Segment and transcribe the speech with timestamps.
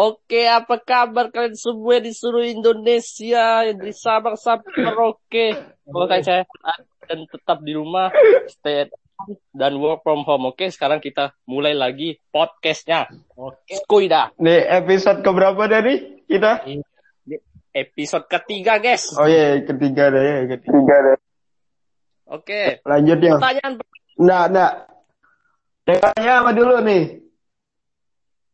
[0.00, 5.76] Oke, apa kabar kalian semua di seluruh Indonesia yang dari Sabang sampai Merauke?
[5.84, 6.42] Kalau kayak saya
[7.04, 8.08] dan tetap di rumah,
[8.48, 8.90] stay at
[9.20, 10.48] home dan work from home.
[10.48, 13.12] Oke, sekarang kita mulai lagi podcastnya.
[13.36, 14.32] Oke, Skuida.
[14.40, 16.64] Nih episode keberapa dari kita?
[17.68, 19.04] Episode ketiga, guys.
[19.20, 21.18] Oh iya, ketiga deh ya, ketiga deh.
[22.24, 23.36] Oke, Lanjut ya.
[23.36, 23.72] pertanyaan.
[24.16, 24.70] Nah, nah.
[25.84, 27.20] Temanya apa dulu nih?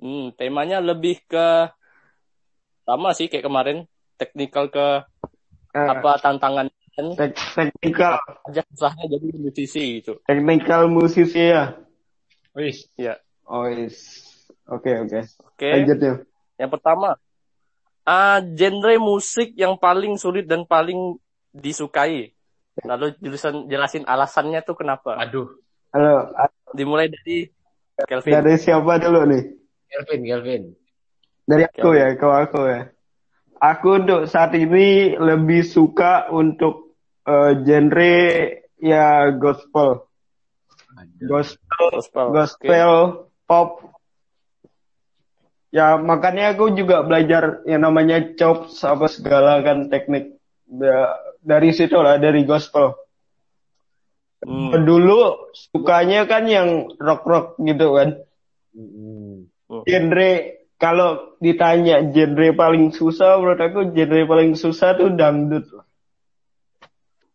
[0.06, 1.66] Hmm, temanya lebih ke
[2.86, 5.02] sama sih kayak kemarin, teknikal ke
[5.74, 6.70] Eh, apa tantangan
[7.18, 8.16] tek- teknikal,
[8.48, 10.14] aja susahnya jadi musisi itu.
[10.24, 11.74] teknikal musisi ya.
[12.54, 13.18] Wis, ya.
[13.44, 13.66] Oh.
[14.70, 15.20] Oke oke.
[15.52, 15.68] Oke.
[15.74, 16.14] Lanjut ya.
[16.56, 17.18] Yang pertama,
[18.06, 21.18] ah genre musik yang paling sulit dan paling
[21.50, 22.30] disukai.
[22.86, 25.18] Lalu jelasin jelasin alasannya tuh kenapa.
[25.18, 25.50] Aduh,
[25.90, 26.30] Halo,
[26.72, 27.50] Dimulai dari
[28.06, 28.32] Kelvin.
[28.38, 29.65] dari siapa dulu nih?
[29.90, 30.62] Kelvin, Kelvin.
[31.46, 32.80] Dari aku ya, ke aku ya.
[33.56, 36.92] Aku untuk saat ini lebih suka untuk
[37.24, 38.18] eh, genre
[38.76, 40.04] ya gospel,
[41.24, 42.26] gospel, Gospel.
[42.34, 42.90] gospel,
[43.48, 43.94] pop.
[45.72, 51.14] Ya makanya aku juga belajar yang namanya chops apa segala kan teknik Ya,
[51.46, 52.98] dari situ lah dari gospel.
[54.42, 54.74] Hmm.
[54.82, 58.18] Dulu sukanya kan yang rock rock gitu kan.
[58.74, 59.46] Mm-mm.
[59.66, 60.30] Genre
[60.76, 65.66] kalau ditanya genre paling susah menurut aku genre paling susah tuh dangdut.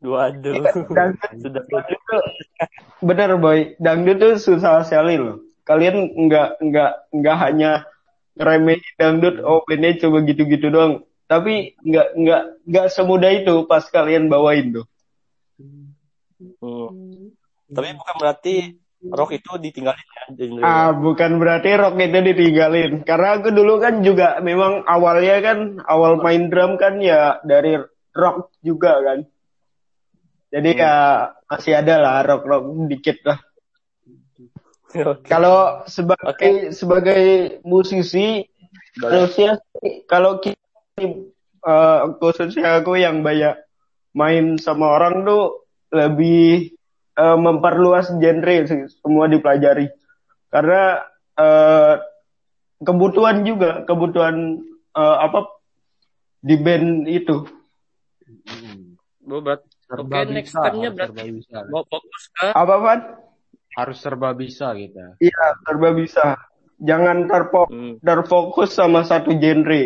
[0.02, 0.66] Waduh.
[0.90, 2.24] Dangdut Sudah Dangdut tuh
[3.06, 5.46] bener boy, dangdut tuh susah sekali loh.
[5.66, 7.72] Kalian nggak nggak nggak hanya
[8.34, 11.06] ngeremehin dangdut, oh ini coba gitu-gitu doang.
[11.30, 14.86] Tapi nggak nggak nggak semudah itu pas kalian bawain tuh.
[16.62, 17.30] Hmm.
[17.72, 18.76] Tapi bukan berarti
[19.10, 20.24] rock itu ditinggalin ya.
[20.62, 23.02] Ah, bukan berarti rock itu ditinggalin.
[23.02, 27.82] Karena aku dulu kan juga memang awalnya kan awal main drum kan ya dari
[28.14, 29.20] rock juga kan.
[30.52, 33.40] Jadi ya masih ada lah rock-rock dikit lah.
[35.32, 37.24] Kalau sebagai sebagai
[37.64, 38.44] musisi
[39.00, 39.56] harusnya
[40.04, 40.60] kalau kita
[41.64, 43.56] eh, khususnya aku yang banyak
[44.12, 45.64] main sama orang tuh
[45.96, 46.76] lebih
[47.22, 49.94] eh, memperluas genre sih, semua dipelajari
[50.50, 51.06] karena
[51.38, 51.96] eh,
[52.80, 54.58] kebutuhan juga kebutuhan
[54.92, 55.46] eh, apa
[56.40, 57.46] di band itu
[58.48, 58.96] Mm.
[59.86, 61.58] Serba Oke, next bisa, time-nya harus berarti serba bisa.
[61.68, 63.00] mau fokus ke apa Van?
[63.72, 65.06] Harus serba bisa kita.
[65.20, 66.26] Iya serba bisa
[66.80, 68.00] jangan terfo- Hmm.
[68.00, 69.84] terfokus sama satu genre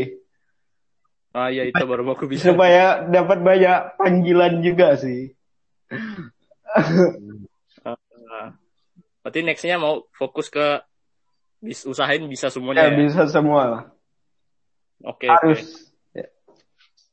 [1.33, 2.47] Ah ya itu baru aku bisa.
[2.47, 5.33] supaya dapat banyak panggilan juga sih
[7.85, 8.49] Ah.
[9.21, 10.81] Berarti nextnya mau fokus ke
[11.61, 12.89] bis usahain bisa ya semuanya.
[12.89, 12.97] ya?
[12.97, 13.83] bisa semua lah
[15.05, 15.29] Oke, oke.
[15.29, 15.61] harus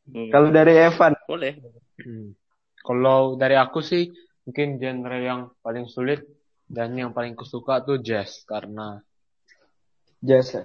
[0.02, 0.28] Hmm.
[0.34, 1.56] kalau dari Evan Boleh.
[2.02, 2.34] Hmm.
[2.82, 4.10] Kalau dari aku sih,
[4.42, 6.26] mungkin genre yang paling sulit
[6.66, 8.98] dan yang paling kusuka tuh jazz karena
[10.18, 10.64] jazz ya?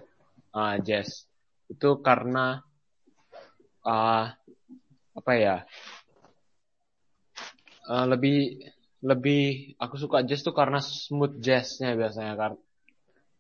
[0.52, 1.30] ah jazz
[1.70, 2.66] itu karena
[3.86, 4.34] ah
[5.14, 5.56] apa ya
[7.88, 8.58] Ah, lebih
[9.06, 12.52] lebih aku suka jazz tuh karena smooth jazznya biasanya kan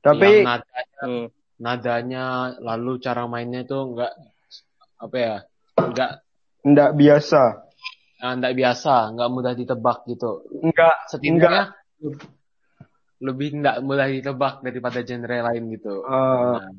[0.06, 1.25] tapi yang nadanya Hmm.
[1.57, 2.25] nadanya
[2.62, 4.13] lalu cara mainnya itu enggak
[4.97, 5.35] apa ya
[5.78, 6.12] enggak
[6.68, 7.41] nggak biasa.
[8.18, 10.41] Enggak biasa enggak mudah ditebak gitu.
[10.62, 10.95] Nggak nggak.
[11.09, 11.63] setidaknya
[13.18, 16.01] lebih enggak mudah ditebak daripada genre lain gitu.
[16.01, 16.69] Eh, Nah,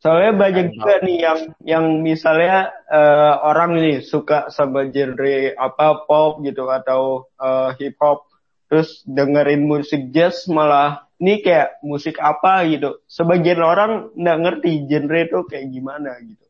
[0.00, 6.04] soalnya banyak Kan, juga nih yang yang misalnya eh, orang nih suka sama genre apa
[6.04, 8.28] pop gitu atau eh, hip hop
[8.66, 13.00] terus dengerin musik jazz malah ini kayak musik apa gitu.
[13.08, 16.46] Sebagian orang nggak ngerti genre itu kayak gimana gitu.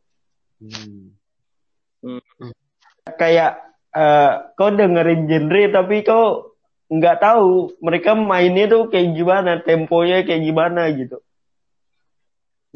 [0.56, 2.52] Hmm.
[3.20, 3.60] kayak
[3.94, 6.56] eh, kau dengerin genre tapi kau
[6.86, 11.18] nggak tahu mereka mainnya tuh kayak gimana temponya kayak gimana gitu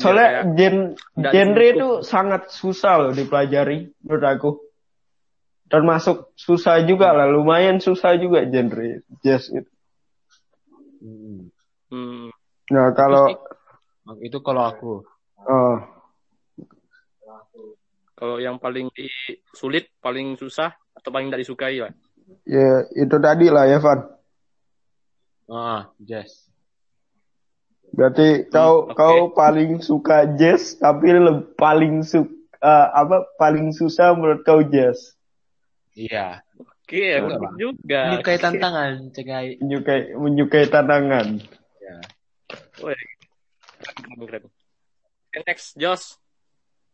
[0.01, 0.77] soalnya Ya, gen
[1.17, 4.51] genre itu sangat susah loh dipelajari menurut aku.
[5.71, 9.71] Termasuk susah juga lah lumayan susah juga genre jazz itu.
[11.01, 11.53] Hmm.
[11.91, 12.29] Hmm.
[12.73, 13.31] nah kalau
[14.25, 14.93] itu kalau aku.
[15.47, 15.79] Oh,
[18.21, 19.09] Kalau yang paling di,
[19.57, 21.97] sulit, paling susah atau paling tidak disukai, Pak?
[22.47, 24.01] ya itu tadi lah ya Van
[25.51, 26.50] ah jazz
[27.91, 28.95] berarti kau oke.
[28.95, 32.31] kau paling suka jazz tapi le- paling suka
[32.95, 35.17] apa paling susah menurut kau jazz
[35.95, 36.45] iya
[36.91, 37.53] Oke, aku Enggak, Pak.
[37.55, 38.01] juga.
[38.03, 38.43] menyukai Oke.
[38.43, 41.27] tantangan cegai menyukai menyukai tantangan
[41.79, 41.97] ya
[42.83, 42.99] Woi.
[45.47, 46.19] Next, Jos.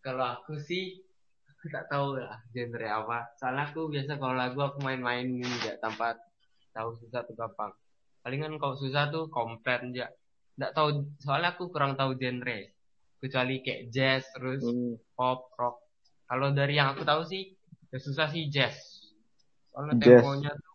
[0.04, 1.00] Kalau aku sih
[1.48, 3.32] aku tak tahu lah genre apa.
[3.40, 6.14] Soalnya aku biasa kalau lagu aku main-main aja tanpa
[6.76, 7.72] tahu susah atau gampang.
[8.20, 10.12] Palingan kalau susah tuh komplit aja.
[10.56, 10.88] Nggak tahu
[11.20, 12.58] soalnya aku kurang tahu genre.
[13.16, 14.96] Kecuali kayak jazz terus Hmm.
[15.12, 15.80] pop rock.
[16.26, 17.54] Kalau dari yang aku tahu sih
[17.88, 18.76] yang susah sih jazz.
[19.70, 20.20] Soalnya Jazz.
[20.24, 20.74] temponya tuh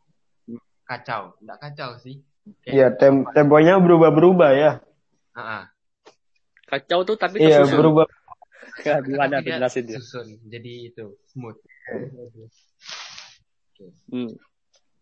[0.83, 1.21] kacau.
[1.41, 2.21] Nggak kacau sih.
[2.61, 4.71] Kayak- Iya, tem temponya berubah-berubah ya.
[5.33, 5.63] Ah, ah.
[6.65, 8.05] Kacau tuh tapi Iya, berubah.
[9.05, 9.97] Gimana jelasin dia?
[9.99, 10.39] Susun.
[10.47, 11.57] Jadi itu smooth.
[14.07, 14.31] Hmm.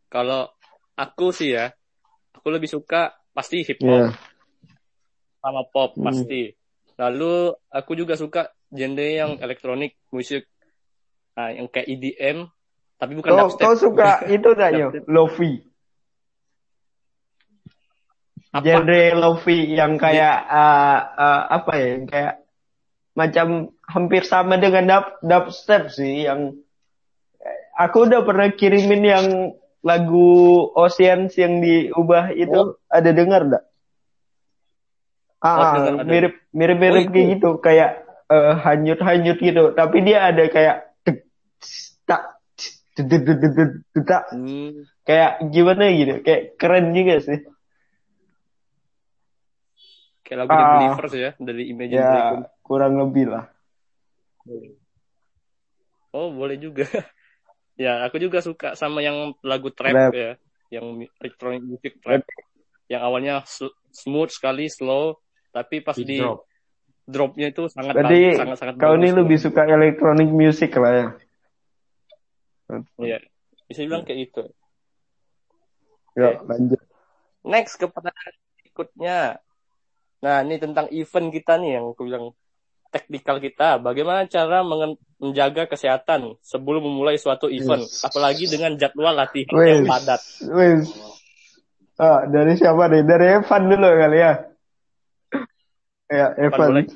[0.09, 0.49] Kalau
[0.95, 1.69] aku sih ya,
[2.33, 4.07] aku lebih suka pasti hip hop Iya.
[5.39, 6.05] Sama pop Hmm.
[6.07, 6.53] pasti.
[6.99, 10.45] Lalu aku juga suka genre yang elektronik musik,
[11.33, 12.51] nah, yang kayak EDM,
[12.99, 13.63] tapi bukan Kau, dubstep.
[13.63, 14.87] kau suka itu tak Nyo?
[15.07, 15.63] Lofi.
[18.49, 18.65] Apa?
[18.65, 21.87] Genre lofi yang kayak uh, uh, apa ya?
[21.95, 22.33] Yang kayak
[23.13, 23.47] macam
[23.85, 26.57] hampir sama dengan dub dubstep sih yang
[27.77, 29.27] aku udah pernah kirimin yang
[29.85, 33.63] lagu Oceans yang diubah itu ada dengar enggak?
[35.39, 36.03] Oh, Ah, ada.
[36.03, 37.31] mirip mirip mirip Oh, kayak itu.
[37.39, 37.89] gitu, kayak
[38.27, 39.63] eh, hanyut-hanyut gitu.
[39.71, 40.77] Tapi dia ada kayak
[42.03, 42.21] tak,
[44.03, 44.23] tak.
[44.35, 47.39] Hmm, kayak gimana gitu, kayak keren juga sih.
[50.27, 50.69] kayak lagu The Ah.
[50.77, 52.47] Believers ya dari Imagine Ya Dragons.
[52.61, 53.49] kurang lebih lah.
[56.11, 56.85] Oh boleh juga.
[57.79, 60.11] ya aku juga suka sama yang lagu trap, Trap.
[60.13, 60.31] ya,
[60.69, 60.85] yang
[61.17, 62.21] electronic music trap,
[62.91, 63.41] yang awalnya
[63.89, 65.17] smooth sekali, slow,
[65.59, 66.47] tapi pas Beat di drop.
[67.03, 71.07] dropnya itu sangat Berarti bagus, sangat sangat kau ini lebih suka electronic music lah ya.
[73.01, 73.17] Iya,
[73.65, 74.41] bisa bilang kayak gitu.
[76.13, 76.79] Ya, lanjut.
[77.41, 79.17] Next ke pertanyaan berikutnya.
[80.19, 82.35] Nah, ini tentang event kita nih yang aku bilang
[82.89, 83.79] teknikal kita.
[83.79, 88.03] Bagaimana cara menjaga kesehatan sebelum memulai suatu event, Yes.
[88.03, 90.21] apalagi dengan jadwal latihan yang Wes, padat.
[90.51, 90.83] wes.
[91.95, 93.03] Ah, dari siapa nih?
[93.03, 94.33] Dari Evan dulu kali ya.
[96.09, 96.85] Ya, Evan.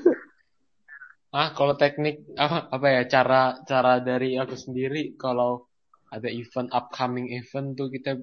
[1.33, 5.65] Ah, kalau teknik apa apa ya cara cara dari aku sendiri kalau
[6.13, 8.21] ada event upcoming event tuh kita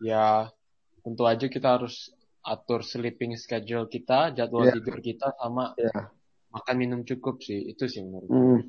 [0.00, 0.48] ya
[1.04, 2.08] tentu aja kita harus
[2.40, 4.80] atur sleeping schedule kita, jadwal Ya.
[4.80, 6.08] tidur kita sama Ya.
[6.48, 8.32] makan minum cukup sih itu sih menurut.
[8.32, 8.60] Hmm.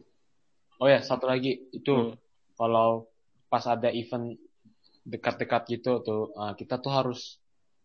[0.84, 2.20] Oh ya satu lagi itu Hmm.
[2.60, 3.08] kalau
[3.48, 4.36] pas ada event
[5.08, 7.40] dekat-dekat gitu tuh ah, kita tuh harus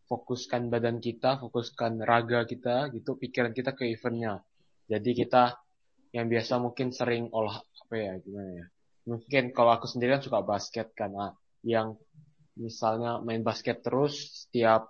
[0.04, 4.40] fokuskan badan kita, fokuskan raga kita gitu, pikiran kita ke eventnya.
[4.84, 5.56] Jadi kita
[6.12, 8.66] yang biasa mungkin sering olah apa ya gimana ya?
[9.04, 11.32] Mungkin kalau aku sendiri kan suka basket kan, ah,
[11.64, 11.96] yang
[12.54, 14.86] misalnya main basket terus setiap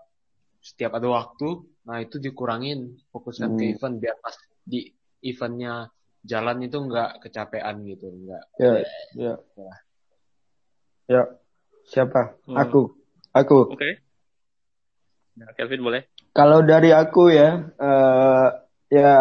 [0.65, 3.73] setiap ada waktu, nah itu dikurangin fokuskan ke Hmm.
[3.77, 4.89] event biar pas di
[5.21, 5.89] eventnya
[6.25, 8.73] jalan itu nggak kecapean gitu, nggak Ya,
[9.13, 9.37] ya.
[11.05, 11.23] Ya.
[11.85, 12.33] Siapa?
[12.49, 12.57] Hmm.
[12.65, 12.97] Aku.
[13.37, 13.77] Aku.
[13.77, 13.85] Oke.
[13.85, 14.04] Nah,
[15.35, 16.03] Kelvin boleh.
[16.35, 18.47] Kalau dari aku ya, eh
[18.91, 19.13] ya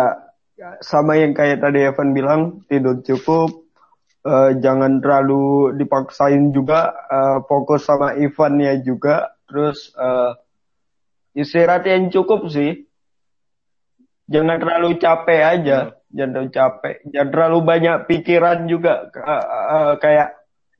[0.81, 3.65] sama yang kayak tadi Evan bilang, tidur cukup,
[4.25, 10.31] eh, jangan terlalu dipaksain juga, eh, fokus sama eventnya juga, terus eh,
[11.37, 12.85] istirahat yang cukup sih.
[14.29, 15.77] Jangan terlalu capek aja,
[16.13, 19.43] jangan terlalu capek, jangan terlalu banyak pikiran juga, Eh,
[19.75, 20.29] eh, kayak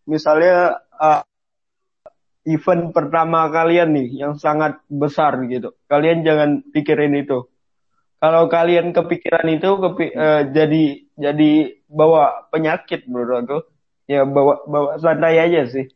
[0.08, 1.22] misalnya eh,
[2.44, 5.72] event pertama kalian nih yang sangat besar gitu.
[5.88, 7.48] Kalian jangan pikirin itu.
[8.20, 10.84] Kalau kalian kepikiran itu kepi- eh, jadi
[11.20, 11.52] jadi
[11.92, 13.60] bawa penyakit menurut aku.
[14.08, 15.88] Ya bawa bawa santai aja sih.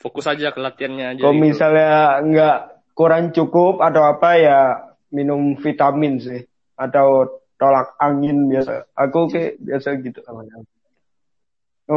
[0.00, 1.20] Fokus aja ke latihannya aja.
[1.22, 1.44] Kalau gitu.
[1.44, 1.92] misalnya
[2.24, 2.58] nggak
[2.98, 4.60] kurang cukup atau apa ya
[5.14, 6.40] minum vitamin sih
[6.76, 8.84] atau tolak angin biasa.
[8.96, 10.20] Aku kayak biasa gitu.
[10.24, 10.44] Kalau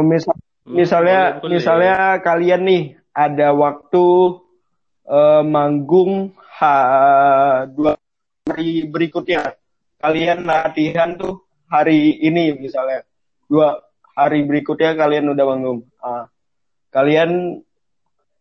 [0.04, 1.50] misal Hmm, misalnya boleh, boleh.
[1.58, 4.06] misalnya kalian nih ada waktu
[5.06, 6.76] eh, manggung ha,
[7.66, 7.98] dua
[8.46, 9.58] hari berikutnya
[9.98, 13.02] kalian latihan tuh hari ini misalnya
[13.46, 13.82] dua
[14.14, 16.26] hari berikutnya kalian udah manggung Ah,
[16.90, 17.62] kalian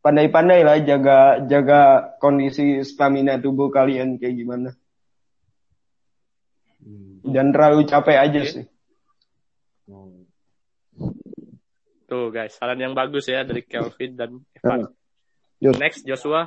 [0.02, 1.82] pandai-pandai lah jaga jaga
[2.18, 4.70] kondisi stamina tubuh kalian kayak gimana
[6.82, 7.22] Hmm.
[7.22, 8.66] jangan terlalu capek aja sih
[9.86, 10.21] Hmm.
[12.12, 14.84] Tuh guys, saran yang bagus ya dari Kelvin dan Evan.
[15.64, 15.80] Yus.
[15.80, 16.44] Next Joshua.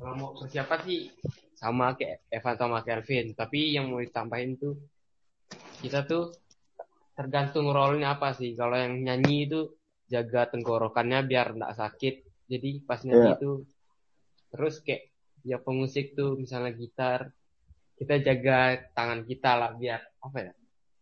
[0.00, 1.12] Kalau mau persiapan sih
[1.52, 4.80] sama kayak Evan sama Kelvin, tapi yang mau ditambahin tuh
[5.84, 6.32] kita tuh
[7.12, 8.56] tergantung role-nya apa sih.
[8.56, 9.76] Kalau yang nyanyi itu
[10.08, 12.14] jaga tenggorokannya biar nggak sakit.
[12.48, 13.36] Jadi pas nyanyi Iya.
[13.36, 13.52] itu
[14.56, 15.12] terus kayak
[15.44, 17.28] ya pemusik tuh misalnya gitar
[18.00, 20.52] kita jaga tangan kita lah biar apa ya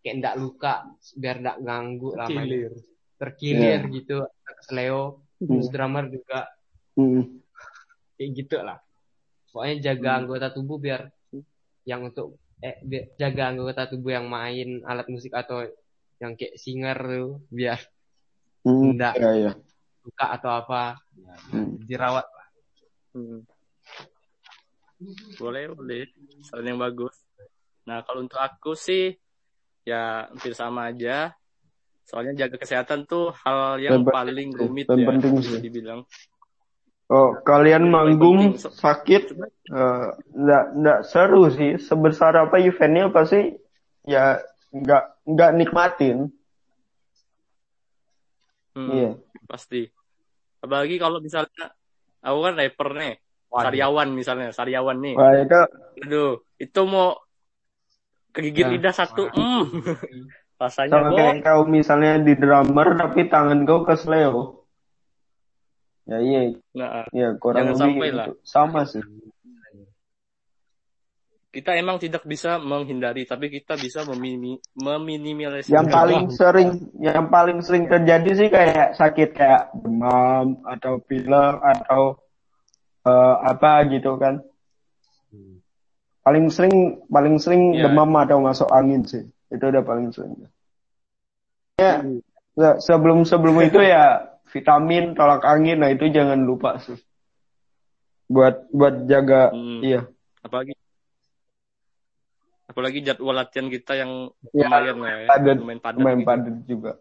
[0.02, 0.74] kayak ndak luka
[1.14, 2.89] biar ndak ganggu lah main.
[3.20, 3.76] Kilir.
[3.76, 3.94] terkilir Iya.
[4.00, 4.16] gitu
[4.72, 5.02] Leo
[5.36, 6.48] terus drummer juga
[6.96, 7.40] Hmm.
[8.16, 8.78] kayak gitu lah
[9.52, 10.18] pokoknya jaga Hmm.
[10.24, 11.12] anggota tubuh biar
[11.84, 15.64] yang untuk eh biar jaga anggota tubuh yang main alat musik atau
[16.16, 17.80] yang kayak singer tuh biar
[18.60, 18.92] Hmm.
[18.92, 19.14] Nggak.
[19.16, 19.52] Ya, ya.
[20.04, 21.76] luka atau apa ya, Hmm.
[21.84, 22.26] dirawat
[23.12, 23.40] Hmm.
[25.40, 26.04] Boleh, boleh.
[26.44, 27.16] Saran yang bagus.
[27.88, 29.16] Nah, kalau untuk aku sih,
[29.82, 31.32] ya hampir sama aja.
[32.10, 35.62] Soalnya jaga kesehatan tuh hal yang Dan- paling rumit dan ya, penting bisa sih.
[35.62, 36.02] dibilang.
[37.06, 39.22] Oh, kalian manggung sakit
[39.70, 41.78] eh, nggak nggak seru sih.
[41.78, 43.54] Sebesar apa eventnya pasti
[44.02, 46.18] ya nggak nggak nikmatin.
[48.74, 49.10] Hmm, Iya.
[49.46, 49.86] Pasti.
[50.60, 51.74] Apalagi kalau misalnya,
[52.20, 53.14] aku kan rapper nih,
[53.50, 55.14] Sariawan misalnya, Sariawan nih.
[55.14, 55.60] Wah itu
[56.00, 57.18] Aduh, itu mau
[58.30, 58.70] kegigit Ya.
[58.70, 59.62] lidah satu, hmm.
[60.60, 64.60] rasanya sama kok kayak kau misalnya di drummer tapi tangan kau ke sleo.
[66.04, 66.40] Ya iya,
[66.76, 68.18] Nah, ya kurang Jangan lebih sampai gitu.
[68.18, 68.26] lah.
[68.44, 69.00] Sama sih.
[71.50, 75.74] kita emang tidak bisa menghindari, tapi kita bisa memini- meminimalisir.
[75.74, 76.70] Yang paling sering,
[77.02, 82.22] yang paling sering terjadi sih kayak sakit kayak demam atau pilek atau
[83.02, 84.38] eh, apa gitu kan.
[85.34, 85.58] Hmm.
[86.22, 86.76] Paling sering,
[87.10, 87.90] paling sering Iya.
[87.90, 89.26] demam atau masuk angin sih.
[89.50, 90.46] Itu udah paling sering.
[91.76, 92.04] Ya,
[92.54, 96.98] se- sebelum sebelum itu ya vitamin, tolak angin, nah itu jangan lupa sih.
[98.30, 99.82] Buat buat jaga, Hmm.
[99.82, 100.06] iya.
[100.40, 100.72] apalagi
[102.70, 106.28] apalagi jadwal latihan kita yang Ya, lumayan lah ya, padat, lumayan padat Main gitu.
[106.30, 106.92] padat juga.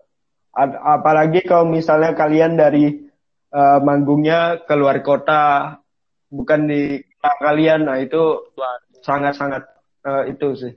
[0.50, 3.06] Ad- apalagi kalau misalnya kalian dari
[3.50, 5.78] eh, manggungnya keluar kota,
[6.30, 8.50] bukan di kota kalian, nah itu
[9.02, 9.66] sangat-sangat
[10.06, 10.74] eh, itu sih.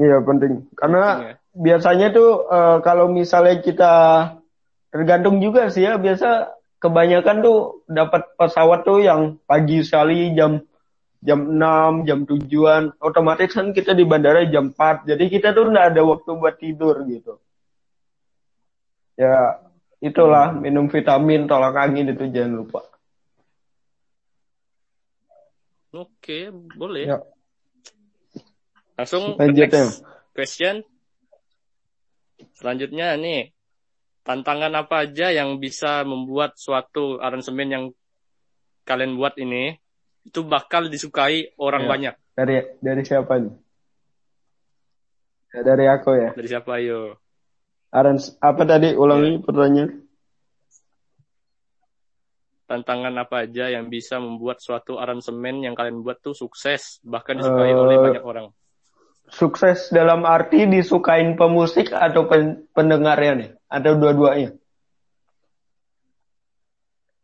[0.00, 0.52] Iya penting.
[0.76, 1.36] Karena penting ya.
[1.52, 3.94] biasanya tuh eh, kalau misalnya kita
[4.92, 7.58] tergantung juga sih ya, biasa kebanyakan tuh
[7.88, 10.60] dapat pesawat tuh yang pagi sekali jam
[11.22, 15.06] jam 6, jam tujuan, otomatis kan kita di bandara jam 4.
[15.06, 17.38] Jadi kita tuh nggak ada waktu buat tidur gitu.
[19.14, 19.62] Ya,
[20.02, 22.82] itulah minum vitamin, tolak angin itu jangan lupa.
[25.94, 27.06] Oke, boleh.
[27.06, 27.18] Ya.
[28.94, 29.84] Langsung ke Lanjutnya.
[29.88, 30.74] next question.
[32.52, 33.50] Selanjutnya nih,
[34.22, 37.84] tantangan apa aja yang bisa membuat suatu aransemen yang
[38.82, 39.78] kalian buat ini
[40.22, 41.88] itu bakal disukai orang Ya.
[41.88, 42.14] banyak.
[42.32, 43.54] Dari dari siapa nih?
[45.52, 46.30] Ya, dari aku ya.
[46.32, 47.18] Dari siapa ayo?
[47.92, 50.00] Arans apa tadi ulangi pertanyaan?
[52.64, 57.68] Tantangan apa aja yang bisa membuat suatu aransemen yang kalian buat tuh sukses bahkan disukai
[57.68, 58.46] Eh, oleh banyak orang.
[59.32, 63.50] Sukses dalam arti disukain pemusik atau pen- pendengarnya nih?
[63.64, 64.52] Atau dua-duanya?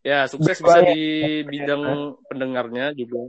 [0.00, 3.28] Ya, sukses bisa di bidang pendengarnya juga.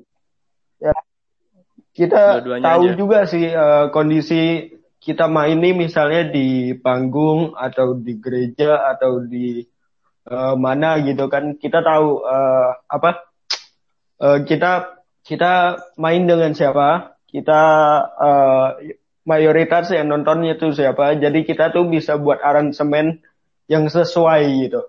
[1.92, 2.96] Kita Dua-duanya tahu aja.
[2.96, 4.72] juga sih eh, kondisi
[5.04, 9.68] kita main ini misalnya di panggung atau di gereja atau di
[10.30, 13.10] eh, mana gitu kan kita tahu eh, apa
[14.24, 14.72] eh, kita
[15.28, 15.54] kita
[16.00, 17.62] main dengan siapa kita
[18.18, 18.68] eh,
[19.24, 23.22] mayoritas yang nontonnya tuh siapa jadi kita tuh bisa buat aransemen
[23.70, 24.82] yang sesuai gitu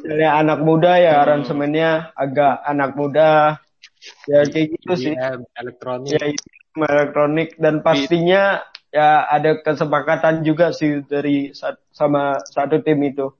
[0.00, 1.22] misalnya anak muda ya Hmm.
[1.24, 3.30] aransemennya agak anak muda
[4.28, 6.10] ya kayak gitu sih EDM, elektronik.
[6.12, 6.44] ya itu
[6.76, 13.32] elektronik dan pastinya ya ada kesepakatan juga sih dari sa- sama satu tim itu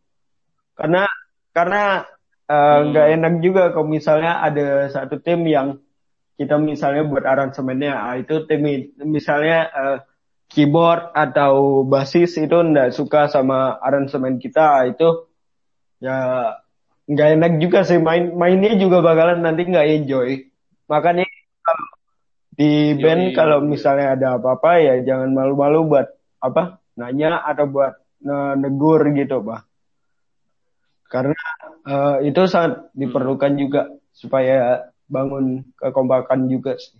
[0.75, 1.06] karena
[1.52, 2.04] karena
[2.44, 2.92] eh, Hmm.
[2.92, 5.80] nggak enak juga kalau misalnya ada satu tim yang
[6.35, 8.62] kita misalnya buat aransemennya ah, itu tim
[9.07, 9.99] misalnya eh,
[10.50, 15.31] keyboard atau basis itu nggak suka sama aransemen kita ah, itu
[16.03, 16.17] ya
[17.07, 17.99] nggak enak juga sih.
[18.00, 20.29] Main mainnya juga bakalan nanti nggak enjoy.
[20.91, 21.25] Makanya
[21.64, 21.87] kalau
[22.55, 23.69] di band Yoi, kalau yoi.
[23.75, 26.07] misalnya ada apa-apa ya jangan malu-malu buat
[26.38, 29.67] apa nanya atau buat ne- negur gitu bah
[31.11, 31.35] karena
[31.87, 33.83] eh, itu sangat diperlukan juga
[34.14, 36.99] supaya bangun kekompakan juga sih.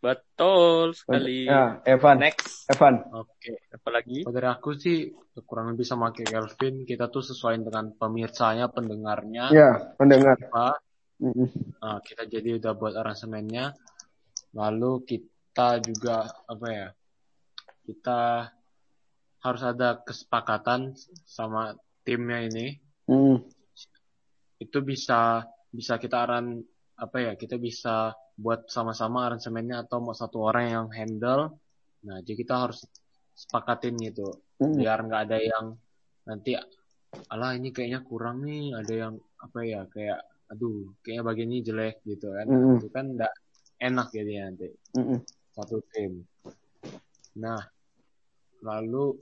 [0.00, 1.50] Betul sekali.
[1.50, 3.02] Ya, Evan, Next, Evan.
[3.10, 3.58] Oke.
[3.74, 4.22] apa lagi?
[4.22, 5.10] Dari aku sih
[5.44, 10.38] kurang lebih sama kayak Kelvin, kita tuh sesuai dengan pemirsanya, pendengarnya, Ya, pendengar.
[10.38, 10.78] apa.
[11.16, 11.48] Mm-mm.
[11.80, 13.72] Nah, kita jadi udah buat aransemennya.
[14.52, 16.88] Lalu kita juga apa ya?
[17.88, 18.20] Kita
[19.42, 20.92] harus ada kesepakatan
[21.24, 21.74] sama
[22.04, 22.78] timnya ini.
[23.08, 23.42] Mm.
[24.56, 26.60] Itu bisa bisa kita aran
[26.96, 31.56] apa ya kita bisa buat sama-sama aransemennya atau mau satu orang yang handle.
[32.06, 32.84] Nah, jadi kita harus
[33.36, 34.72] sepakatin gitu Hmm.
[34.80, 35.76] biar nggak ada yang
[36.24, 36.56] nanti
[37.28, 42.00] alah ini kayaknya kurang nih ada yang apa ya kayak aduh kayaknya bagian ini jelek
[42.08, 42.80] gitu kan Mm-mm.
[42.80, 43.34] itu kan nggak
[43.76, 45.20] enak jadi nanti Mm-mm.
[45.52, 46.24] satu tim
[47.36, 47.60] nah
[48.64, 49.20] lalu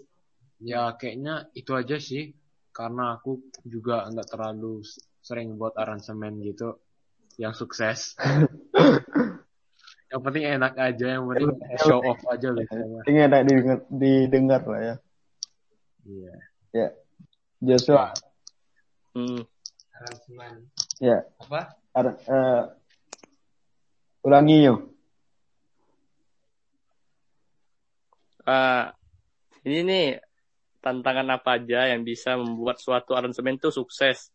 [0.62, 2.30] ya kayaknya itu aja sih
[2.70, 4.86] karena aku juga nggak terlalu
[5.24, 6.76] sering buat aransemen gitu
[7.40, 8.12] yang sukses
[10.12, 11.48] yang penting enak aja yang penting
[11.80, 14.94] show off aja biasanya Ini enak didengar, didengar lah ya.
[16.04, 16.34] iya
[16.74, 16.90] Ya.
[17.62, 18.10] Joshua.
[19.14, 19.46] Hmm.
[19.94, 20.66] Aransemen.
[20.98, 21.22] Ya.
[21.38, 21.70] Apa?
[21.94, 22.62] Ar- eh,
[24.26, 24.90] ulangi yuk.
[28.42, 28.90] Ah,
[29.62, 30.06] ini nih
[30.82, 34.33] tantangan apa aja yang bisa membuat suatu aransemen itu sukses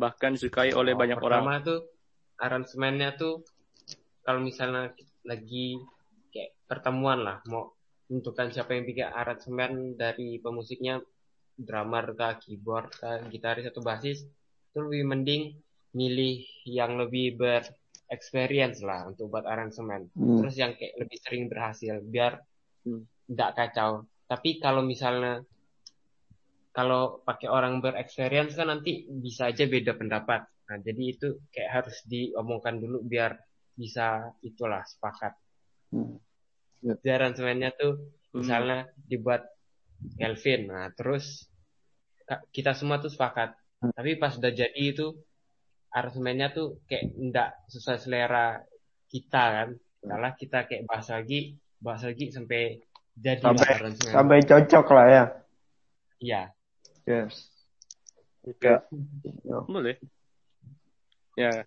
[0.00, 1.44] bahkan disukai oleh Oh, banyak orang.
[1.44, 1.80] pertama tuh
[2.36, 3.44] aransemennya tuh
[4.24, 5.76] kalau misalnya lagi
[6.32, 7.68] kayak pertemuan lah mau
[8.08, 10.98] menentukan siapa yang bikin aransemen dari pemusiknya
[11.54, 14.24] drummer kah, keyboard kah, gitaris atau basis
[14.72, 15.42] itu lebih mending
[15.92, 20.40] milih yang lebih berexperience lah untuk buat aransemen Hmm.
[20.40, 22.40] terus yang kayak lebih sering berhasil biar
[22.80, 23.04] Hmm.
[23.28, 23.90] tidak kacau
[24.24, 25.44] tapi kalau misalnya
[26.70, 30.46] kalau pakai orang berexperience kan nanti bisa aja beda pendapat.
[30.70, 33.34] Nah jadi itu kayak harus diomongkan dulu biar
[33.74, 35.34] bisa itulah sepakat.
[35.90, 36.16] Hmm.
[36.80, 37.92] di aransemennya tuh
[38.30, 38.46] Hmm.
[38.46, 39.42] misalnya dibuat
[40.14, 40.70] Kelvin.
[40.70, 41.50] Nah terus
[42.54, 43.58] kita semua tuh sepakat.
[43.80, 43.90] Hmm.
[43.96, 45.16] tapi pas udah jadi itu
[45.90, 48.62] aransemennya tuh kayak enggak sesuai selera
[49.10, 49.68] kita kan.
[50.06, 52.78] Malah kita kayak bahas lagi bahas lagi sampai
[53.18, 55.24] jadi Sampai sampai cocok lah ya.
[56.20, 56.42] iya
[57.08, 57.48] Yes.
[58.60, 58.80] Ya.
[59.68, 59.96] Boleh.
[61.36, 61.64] Ya.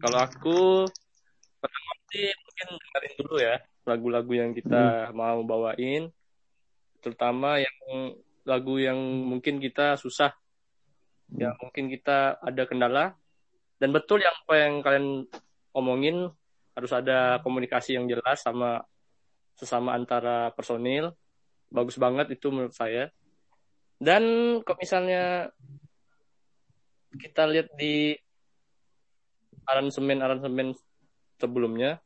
[0.00, 0.86] Kalau aku
[1.58, 3.56] pertama sih mungkin dengerin dulu ya
[3.88, 6.12] lagu-lagu yang kita mau bawain,
[7.00, 7.76] terutama yang
[8.44, 10.32] lagu yang mungkin kita susah,
[11.36, 13.16] yang mungkin kita ada kendala.
[13.78, 15.06] Dan betul yang apa yang kalian
[15.70, 16.28] omongin
[16.74, 18.82] harus ada komunikasi yang jelas sama
[19.54, 21.14] sesama antara personil.
[21.70, 23.12] Bagus banget itu menurut saya.
[23.98, 24.22] Dan
[24.62, 25.50] kalau misalnya
[27.18, 28.14] kita lihat di
[29.66, 30.78] aransemen-aransemen
[31.42, 31.98] sebelumnya,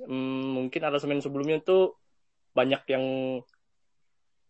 [0.00, 2.00] hmm, mungkin aransemen sebelumnya tuh
[2.56, 3.04] banyak yang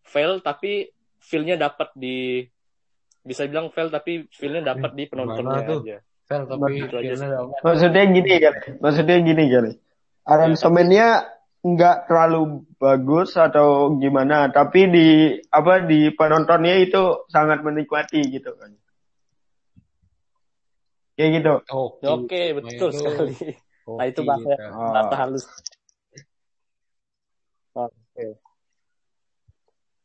[0.05, 2.45] fail tapi feel-nya dapat di
[3.25, 5.81] bisa bilang fail tapi feel-nya dapat di penontonnya tuh?
[5.81, 5.97] aja.
[6.29, 7.13] Fail tapi Itu aja.
[7.65, 8.59] Maksudnya gini kali.
[8.77, 9.71] Maksudnya gini kali.
[10.25, 11.07] Aransemennya
[11.65, 15.07] nggak terlalu bagus atau gimana, tapi di
[15.49, 18.69] apa di penontonnya itu sangat menikmati gitu kan.
[21.17, 21.53] Kayak gitu.
[21.73, 23.33] Oke, Oke, betul sekali.
[23.33, 24.65] Oke, Nah, itu bahasa gitu.
[24.73, 24.93] Oh.
[24.93, 25.45] kata halus.
[27.73, 28.25] Oke.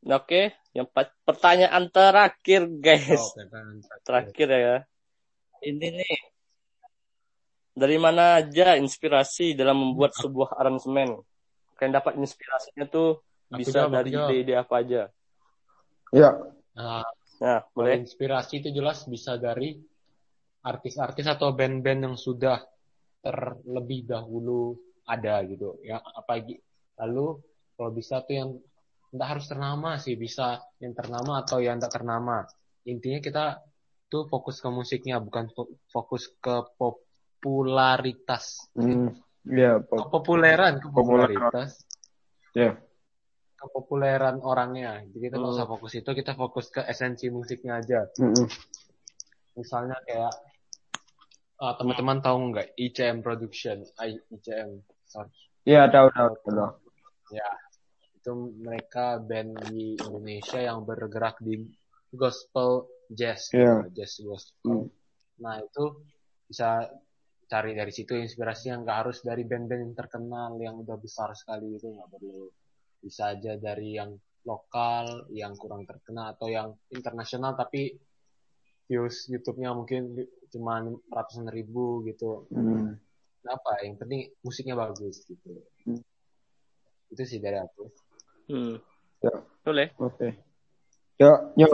[0.01, 3.21] Oke, yang pe- pertanyaan terakhir guys.
[3.21, 3.85] Oh, kan.
[4.05, 4.77] Terakhir ya.
[5.61, 6.17] Ini nih.
[7.77, 11.21] Dari mana aja inspirasi dalam membuat sebuah aransemen?
[11.81, 15.03] Kalian dapat inspirasinya tuh Aku bisa jawab, dari ide-ide apa aja.
[16.13, 16.31] Ya.
[16.77, 17.09] Nah,
[17.41, 18.05] Nah, boleh.
[18.05, 19.81] inspirasi itu jelas bisa dari
[20.61, 22.61] artis-artis atau band-band yang sudah
[23.25, 24.77] terlebih dahulu
[25.09, 26.61] ada gitu ya apa gi-
[27.01, 27.41] lalu
[27.77, 28.51] kalau bisa tuh yang
[29.11, 32.45] nggak harus ternama sih bisa yang ternama atau yang tidak ternama
[32.85, 33.45] intinya kita
[34.09, 39.17] tuh fokus ke musiknya bukan fo- fokus ke popularitas Hmm.
[39.43, 40.05] Ya, pop.
[40.07, 41.81] kepopuleran kepopularitas
[42.53, 42.77] Ya.
[43.57, 45.57] kepopuleran orangnya jadi kita nggak Hmm.
[45.57, 48.45] usah fokus itu kita fokus ke esensi musiknya aja Mm-mm.
[49.55, 50.33] misalnya kayak
[51.57, 55.33] ah, teman-teman tahu nggak ICM Production I- ICM sorry.
[55.63, 56.73] Ya, tahu tahu tahu.
[57.31, 57.49] ya
[58.17, 61.65] itu mereka band di Indonesia yang bergerak di
[62.13, 63.85] gospel jazz Iya.
[63.85, 64.87] gitu, jazz gospel Hmm.
[65.37, 66.01] nah itu
[66.45, 66.89] bisa
[67.51, 71.75] cari dari situ inspirasi yang nggak harus dari band-band yang terkenal yang udah besar sekali
[71.75, 72.47] itu nggak perlu
[73.03, 74.15] bisa aja dari yang
[74.47, 77.91] lokal yang kurang terkenal atau yang internasional tapi
[78.87, 80.15] views YouTube-nya mungkin
[80.49, 80.79] cuma
[81.11, 82.95] ratusan ribu gitu Hmm.
[83.43, 86.01] apa yang penting musiknya bagus gitu Hmm.
[87.11, 87.91] itu sih dari aku
[88.47, 88.79] Hmm.
[89.23, 89.37] Ya.
[89.63, 89.95] Boleh.
[90.01, 90.33] Oke.
[91.21, 91.69] Ya, yo.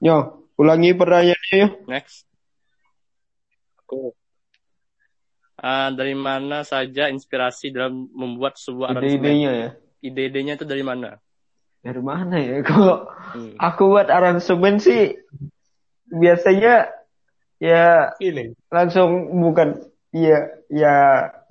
[0.00, 0.16] Yo,
[0.56, 1.68] ulangi pertanyaannya yo.
[1.86, 2.26] Next.
[3.86, 4.16] Oke.
[5.58, 9.18] Ah, dari mana saja inspirasi dalam membuat sebuah aransemen?
[9.18, 9.68] Ide-idenya ya.
[9.98, 11.18] Ide-idenya itu dari mana?
[11.82, 12.62] Dari mana ya?
[12.68, 13.52] Kok Hmm.
[13.60, 15.12] aku buat aransemen sih
[16.08, 16.88] biasanya
[17.60, 18.56] ya Feeling.
[18.72, 20.94] langsung bukan iya ya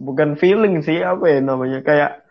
[0.02, 2.26] bukan feeling sih apa ya namanya kayak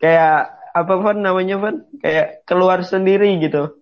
[0.00, 3.76] kayak apa Van namanya Van kayak keluar sendiri gitu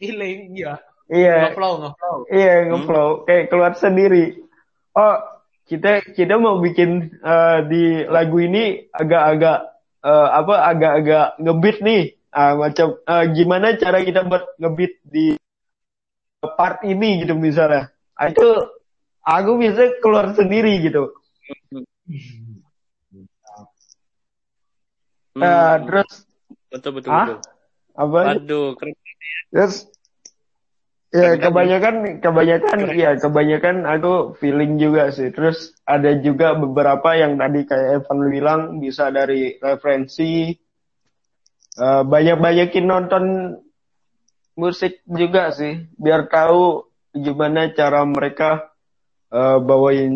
[0.00, 0.80] Feeling, iya.
[1.06, 2.16] iya Ngeflow, ngeflow.
[2.32, 4.40] iya ngeflow kayak keluar sendiri
[4.96, 5.16] oh
[5.64, 9.58] kita kita mau bikin eh, di lagu ini agak-agak
[10.04, 12.02] eh, apa agak-agak ngebeat nih
[12.36, 15.26] ah, macam eh, gimana cara kita buat ngebeat di
[16.60, 18.46] part ini gitu misalnya Ah, itu
[19.26, 21.10] aku bisa keluar sendiri gitu
[25.34, 26.30] Hmm, terus
[26.70, 27.26] betul betul Hah?
[27.26, 27.38] betul.
[27.98, 28.18] apa?
[28.38, 28.94] Aduh, keren.
[29.50, 29.90] Terus
[31.14, 35.30] ya Keren, kebanyakan kebanyakan ya kebanyakan aku feeling juga sih.
[35.30, 40.50] Terus ada juga beberapa yang tadi kayak Evan bilang bisa dari referensi
[41.78, 43.24] eh, banyak-banyakin nonton
[44.58, 46.82] musik juga sih biar tahu
[47.14, 48.74] gimana cara mereka
[49.30, 50.14] eh, bawain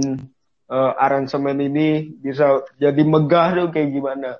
[0.67, 4.31] eh, aransemen ini bisa jadi megah tuh kayak gimana.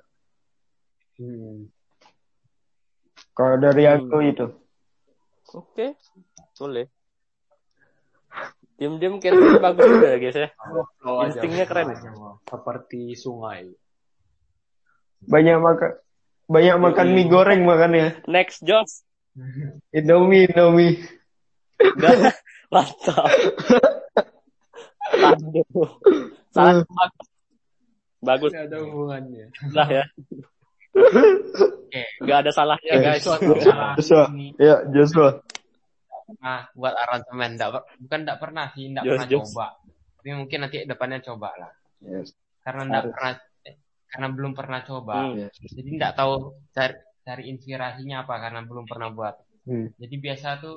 [1.19, 1.71] Hmm.
[3.35, 3.95] Kalau dari Hmm.
[3.95, 4.47] aku itu.
[5.55, 5.97] Oke,
[6.59, 6.87] boleh.
[8.79, 10.49] Diam-diam keren bagus juga ya guys ya.
[10.55, 11.87] Ngeflow aja, Instingnya keren.
[11.91, 12.37] aja, Bang.
[12.45, 13.65] Seperti sungai.
[15.25, 15.91] Banyak makan
[16.49, 18.23] banyak makan mie goreng makannya.
[18.27, 19.03] Next Josh.
[19.97, 21.03] Indomie, Indomie.
[21.79, 22.35] Udah,
[22.75, 23.27] mantap.
[25.09, 25.89] Aduh.
[26.51, 27.27] Sangat bagus.
[28.19, 29.47] Bagus Tidak ada hubungannya.
[29.75, 30.05] lah ya.
[31.89, 32.03] Oke.
[32.27, 33.23] Gak ada salahnya Eh, guys.
[33.23, 34.27] Joshua.
[34.59, 35.39] Ya, Joshua.
[36.37, 37.57] Nah buat aransemen
[37.99, 39.67] bukan nggak pernah sih Jos, pernah coba
[40.21, 42.31] tapi mungkin nanti depannya coba lah Yes.
[42.63, 43.11] karena Harus.
[43.11, 43.33] pernah
[43.65, 43.75] eh,
[44.07, 45.35] karena belum pernah coba Hmm.
[45.41, 45.55] Yes.
[45.73, 46.35] jadi nggak tahu
[46.71, 49.89] cari cari inspirasinya apa karena belum pernah buat Hmm.
[49.97, 50.77] jadi biasa tuh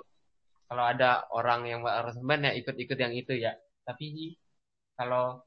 [0.67, 3.51] kalau ada orang yang buat aransemen ya ikut-ikut yang itu ya
[3.83, 4.35] tapi
[4.95, 5.43] kalau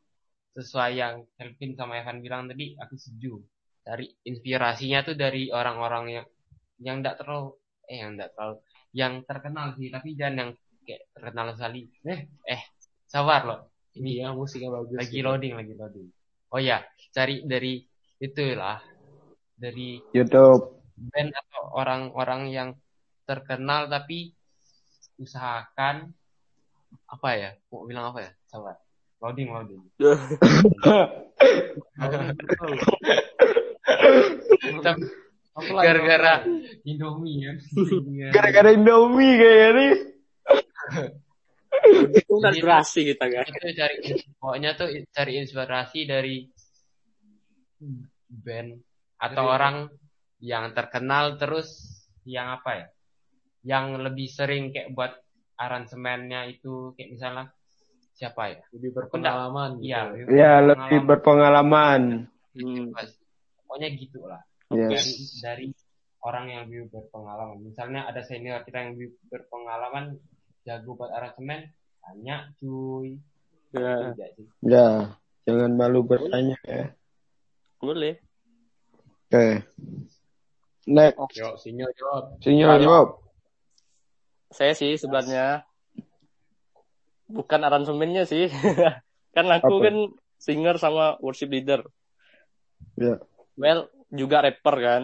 [0.52, 3.40] sesuai yang Kelvin sama Evan bilang tadi aku setuju
[3.80, 6.26] dari inspirasinya tuh dari orang-orang yang
[6.80, 7.52] yang nggak terlalu
[7.84, 8.56] eh yang nggak terlalu
[8.94, 10.50] yang terkenal sih tapi jangan yang
[10.86, 12.62] kayak terkenal sekali eh eh
[13.04, 13.60] sabar loh
[13.94, 14.94] ini Iya, musiknya bagus.
[14.98, 15.26] lagi gitu.
[15.26, 16.06] loading lagi loading
[16.54, 16.78] oh ya
[17.10, 17.82] cari dari
[18.18, 18.78] itulah
[19.54, 20.82] dari YouTube.
[20.94, 22.70] band atau orang-orang yang
[23.26, 24.30] terkenal tapi
[25.18, 26.10] usahakan
[27.10, 28.76] apa ya mau bilang apa ya sabar
[29.18, 29.82] loading loading
[34.84, 35.02] Tapi?
[35.56, 36.42] Gara-gara
[36.82, 37.56] Indomie kan
[38.34, 39.92] Gara-gara Indomie kayaknya nih.
[42.14, 43.50] Itu durasi kita guys.
[43.50, 43.96] itu cari
[44.36, 46.36] pokoknya tuh cari inspirasi dari
[48.26, 48.80] band
[49.16, 49.76] atau Dari- orang
[50.40, 51.68] yang terkenal terus
[52.24, 52.86] yang apa ya
[53.64, 55.12] yang lebih sering kayak buat
[55.54, 57.44] aransemennya itu kayak misalnya
[58.12, 59.70] siapa ya Lebih berpengalaman.
[59.76, 59.86] gitu.
[59.86, 62.28] iya Ya, lebih berpengalaman.
[62.54, 62.94] Hmm.
[63.64, 64.40] pokoknya gitu lah
[64.74, 64.90] Yes.
[64.90, 65.66] dari dari
[66.24, 70.16] orang yang lebih berpengalaman misalnya ada senior kita yang lebih berpengalaman
[70.64, 71.68] jago buat aransemen
[72.00, 73.20] tanya cuy
[73.74, 74.14] Ya.
[74.62, 74.86] Ya,
[75.42, 76.94] jangan malu bertanya ya.
[77.82, 78.22] boleh.
[79.26, 79.66] Oke.
[80.86, 82.38] Next, Yuk, sinyo, yuk.
[82.38, 82.78] Senior.
[82.78, 83.08] Job.
[84.54, 85.66] Saya sih sebenarnya
[87.26, 88.46] bukan aransemennya sih.
[89.34, 89.84] kan aku Apa?
[89.90, 89.96] kan
[90.38, 91.82] singer sama worship leader.
[92.94, 93.18] Ya.
[93.58, 95.02] Well, juga rapper kan.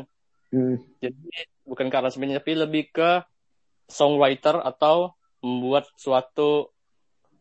[0.55, 0.79] Hmm.
[1.03, 3.23] Jadi bukan ke aransemennya tapi lebih ke
[3.91, 6.71] songwriter atau membuat suatu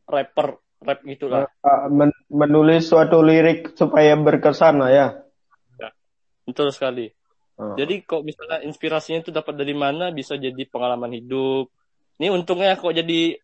[0.09, 1.45] rapper rap gitu lah.
[1.61, 5.07] Uh, men- menulis suatu lirik supaya berkesan lah ya.
[6.49, 7.05] Betul sekali.
[7.61, 7.77] Oh.
[7.77, 11.69] Jadi kok misalnya inspirasinya itu dapat dari mana bisa jadi pengalaman hidup.
[12.17, 13.37] Ini untungnya kok jadi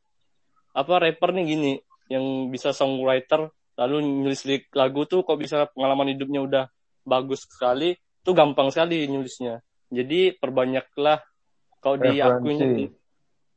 [0.74, 1.74] apa rapper nih gini
[2.10, 6.66] yang bisa songwriter lalu nulis lirik lagu tuh kok bisa pengalaman hidupnya udah
[7.08, 9.62] bagus sekali tuh gampang sekali nulisnya.
[9.94, 11.22] Jadi perbanyaklah
[11.78, 12.66] kau diakuin Referensi.
[12.66, 12.86] jadi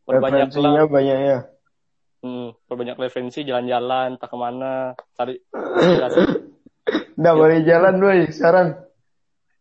[0.05, 1.39] perbanyaklah banyak ya.
[2.21, 6.21] hmm, perbanyak referensi jalan-jalan tak ke mana cari inspirasi.
[7.19, 8.69] Nggak boleh jalan boy sekarang.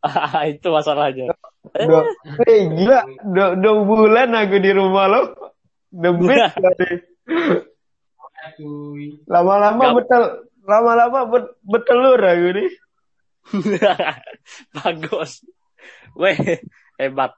[0.53, 1.31] itu masalahnya.
[1.73, 2.01] Dua,
[2.47, 5.21] eh, gila, dua, dua bulan aku di rumah lo.
[5.91, 6.89] Debit tadi.
[8.55, 10.23] cuy Lama-lama betel,
[10.63, 12.69] lama-lama bet, betelur aku nih.
[14.75, 15.43] Bagus.
[16.17, 16.37] Weh,
[16.99, 17.31] hebat.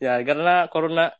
[0.00, 1.12] Ya, karena corona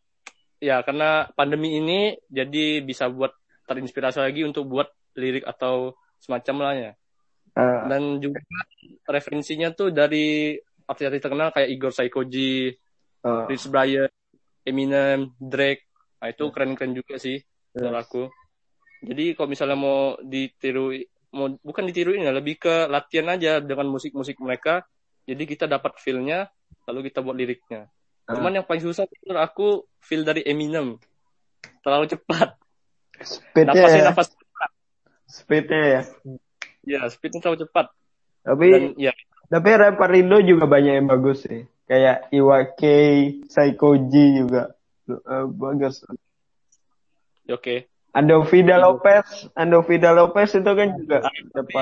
[0.61, 3.33] ya karena pandemi ini jadi bisa buat
[3.65, 6.87] terinspirasi lagi untuk buat lirik atau semacam.
[7.57, 8.41] Ah, Dan juga
[9.09, 10.55] referensinya tuh dari
[10.87, 12.71] artis-artis terkenal kayak Igor Saikoji,
[13.27, 13.47] ah.
[13.47, 14.11] Rich Brian,
[14.65, 15.89] Eminem, Drake.
[16.21, 17.41] Nah, itu keren-keren juga sih
[17.75, 18.23] menurut aku.
[19.01, 20.93] Jadi kalau misalnya mau ditiru
[21.31, 24.87] mau bukan ditiruin ya, lebih ke latihan aja dengan musik-musik mereka.
[25.27, 26.51] Jadi kita dapat feel-nya,
[26.91, 27.87] lalu kita buat liriknya.
[28.31, 29.67] Cuman yang paling susah menurut aku
[29.99, 30.99] feel dari Eminem.
[31.83, 32.55] Terlalu cepat.
[33.21, 34.07] Speednya Napasnya ya.
[34.09, 34.29] napas
[35.31, 36.03] Speednya ya.
[36.83, 37.87] ya, speednya terlalu cepat.
[38.43, 39.13] Tapi Dan ya,
[39.51, 41.67] tapi rapper Indo juga banyak yang bagus sih.
[41.91, 42.99] Kayak Iwake,
[43.51, 44.75] Psychoji juga
[45.11, 46.07] eh, bagus.
[47.47, 47.90] ya oke.
[48.11, 51.17] Andovida Lopez, Andovida Lopez itu kan juga
[51.55, 51.55] cepat.
[51.55, 51.73] Tapi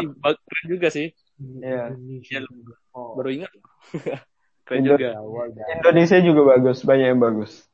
[0.44, 1.08] keren juga sih.
[1.38, 1.94] Iya.
[2.28, 2.40] Ya,
[2.92, 3.50] Oh, baru ingat.
[4.68, 5.16] keren Indo- juga.
[5.72, 7.64] Indonesia juga bagus, banyak yang bagus.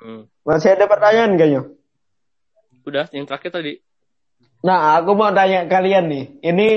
[0.00, 0.28] Hmm.
[0.44, 1.62] Masih ada pertanyaan kayaknya?
[2.86, 3.72] Udah, yang terakhir tadi.
[4.62, 6.24] Nah, aku mau tanya kalian nih.
[6.40, 6.68] Ini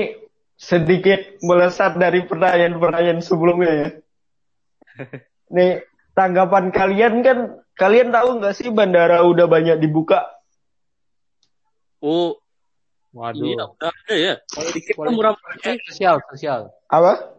[0.60, 3.88] sedikit melesat dari pertanyaan-pertanyaan sebelumnya ya.
[5.56, 5.82] Nih,
[6.12, 7.38] tanggapan kalian kan,
[7.74, 10.28] kalian tahu nggak sih bandara udah banyak dibuka?
[12.00, 12.40] Oh,
[13.12, 13.42] Waduh.
[13.42, 14.34] iya, udah ada ya.
[14.48, 15.76] Kalau tiket kan murah banget sih.
[15.92, 16.60] Sosial, sosial.
[16.86, 17.36] Apa?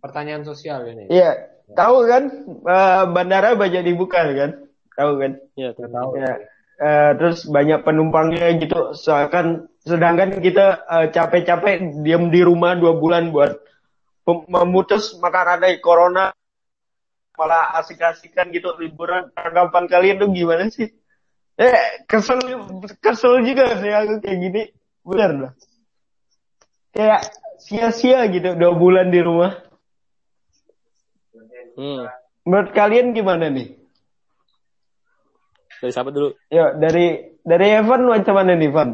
[0.00, 1.06] Pertanyaan sosial ini.
[1.12, 2.22] Iya, tahu kan
[2.66, 4.50] eh, bandara banyak dibuka kan?
[4.96, 5.32] Tahu kan?
[5.54, 6.10] Iya, tahu.
[6.18, 6.34] Ya.
[6.82, 8.96] Eh, terus banyak penumpangnya gitu.
[8.96, 13.60] Seakan sedangkan kita eh, capek-capek diam di rumah dua bulan buat
[14.48, 16.30] memutus maka rantai corona
[17.36, 19.28] malah asik-asikan gitu liburan.
[19.36, 20.90] Tanggapan kalian tuh gimana sih?
[21.60, 22.40] Eh, kesel
[22.98, 24.62] kesel juga sih aku kayak gini.
[25.04, 25.52] Bener lah.
[26.92, 27.20] Kayak
[27.60, 29.52] sia-sia gitu dua bulan di rumah.
[31.76, 32.04] Hmm.
[32.44, 33.78] Menurut kalian gimana nih?
[35.82, 36.30] Dari siapa dulu?
[36.52, 38.90] Yuk, dari dari Evan macam mana nih, Van?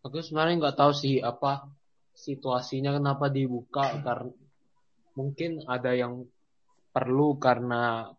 [0.00, 1.68] Aku sebenarnya nggak tahu sih apa
[2.16, 4.32] situasinya kenapa dibuka karena
[5.12, 6.24] mungkin ada yang
[6.92, 8.12] perlu karena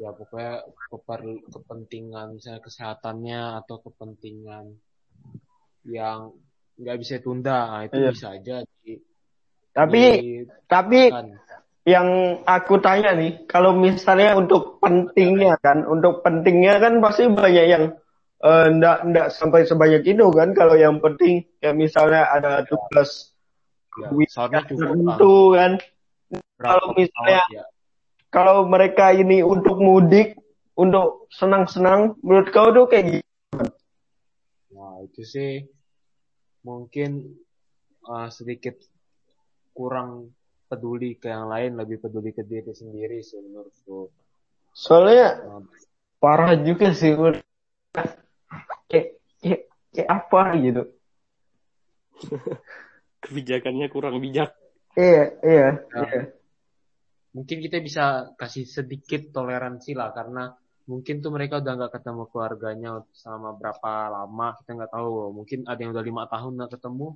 [0.00, 4.64] ya pokoknya keper- kepentingan misalnya kesehatannya atau kepentingan
[5.84, 6.32] yang
[6.80, 8.10] nggak bisa tunda nah, itu Iya.
[8.16, 8.96] bisa aja di,
[9.70, 11.28] Tapi di- tapi kan.
[11.84, 12.08] yang
[12.42, 17.84] aku tanya nih, kalau misalnya untuk pentingnya kan, untuk pentingnya kan pasti banyak yang
[18.40, 20.56] eh, ndak ndak sampai sebanyak itu kan.
[20.56, 23.36] Kalau yang penting kayak misalnya ada tugas
[24.00, 24.88] ya, soalnya cukup lah.
[24.96, 25.72] tertentu kan.
[26.56, 27.64] Kalau misalnya- ya.
[28.30, 30.38] Kalau mereka ini untuk mudik,
[30.78, 33.66] untuk senang-senang, menurut kau tuh kayak gitu.
[34.70, 35.66] Nah, itu sih
[36.62, 37.26] mungkin
[38.06, 38.78] uh, sedikit
[39.74, 40.30] kurang
[40.70, 44.14] peduli ke yang lain, lebih peduli ke diri sendiri sih menurutku.
[44.70, 45.66] Soalnya Nah,
[46.22, 47.42] parah juga sih menurut
[48.86, 50.82] kayak, kayak, kayak apa gitu.
[53.26, 54.54] Kebijakannya kurang bijak.
[54.94, 56.02] Iya, iya, Ya.
[56.06, 56.22] iya.
[57.30, 60.50] Mungkin kita bisa kasih sedikit toleransi lah karena
[60.90, 65.78] mungkin tuh mereka udah nggak ketemu keluarganya selama berapa lama kita nggak tahu mungkin ada
[65.78, 67.06] yang udah lima tahun nggak ketemu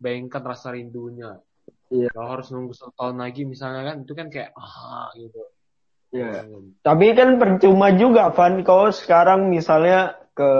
[0.00, 1.40] bayangkan rasa rindunya
[1.86, 2.10] Iya.
[2.14, 5.38] kalau harus nunggu satu tahun lagi misalnya kan itu kan kayak ah gitu
[6.14, 6.46] Iya.
[6.86, 8.62] Tapi kan percuma juga, Van.
[8.62, 10.50] Kau sekarang misalnya ke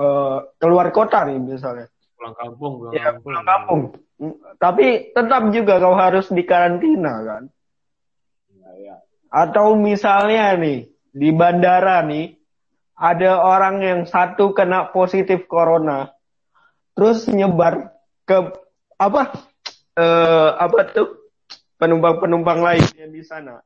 [0.00, 1.90] eh, keluar kota nih misalnya.
[2.20, 3.80] Pulang kampung pulang Ya, kampung pulang kampung.
[4.60, 7.42] Tapi tetap juga kau harus dikarantina kan.
[8.52, 8.96] Ya, ya.
[9.32, 12.36] Atau misalnya nih di bandara nih
[13.00, 16.12] ada orang yang satu kena positif corona,
[16.92, 17.96] terus nyebar
[18.28, 18.52] ke
[19.00, 19.40] apa
[19.96, 21.32] eh apa tuh
[21.80, 23.64] penumpang-penumpang lain yang di sana.